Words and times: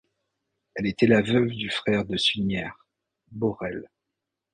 Elle 0.73 0.87
était 0.87 1.05
la 1.05 1.21
veuve 1.21 1.49
du 1.49 1.69
frère 1.69 2.05
de 2.05 2.17
Suniaire, 2.17 2.87
Borell. 3.31 3.87